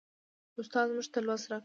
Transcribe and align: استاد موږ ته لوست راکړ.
استاد 0.61 0.87
موږ 0.95 1.07
ته 1.13 1.19
لوست 1.25 1.45
راکړ. 1.49 1.59